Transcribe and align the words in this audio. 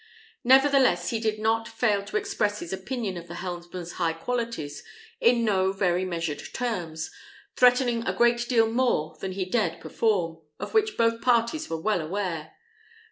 Nevertheless, 0.43 1.11
he 1.11 1.19
did 1.19 1.37
not 1.37 1.67
fail 1.67 2.03
to 2.05 2.17
express 2.17 2.57
his 2.57 2.73
opinion 2.73 3.17
of 3.17 3.27
the 3.27 3.35
helmsman's 3.35 3.91
high 3.91 4.13
qualities 4.13 4.83
in 5.19 5.45
no 5.45 5.71
very 5.71 6.05
measured 6.05 6.41
terms, 6.55 7.11
threatening 7.55 8.07
a 8.07 8.13
great 8.15 8.49
deal 8.49 8.65
more 8.67 9.15
than 9.21 9.33
he 9.33 9.45
dared 9.45 9.79
perform, 9.79 10.39
of 10.59 10.73
which 10.73 10.97
both 10.97 11.21
parties 11.21 11.69
were 11.69 11.79
well 11.79 12.01
aware. 12.01 12.53